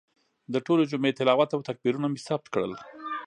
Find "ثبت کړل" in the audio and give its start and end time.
2.27-2.73